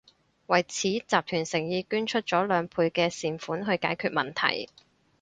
[0.47, 4.67] 為此，集團誠意捐出咗兩倍嘅善款去解決問題